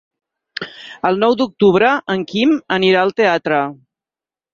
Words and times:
El 1.09 1.19
nou 1.23 1.35
d'octubre 1.41 1.91
en 2.13 2.23
Quim 2.31 2.55
anirà 2.79 3.03
al 3.05 3.13
teatre. 3.21 3.61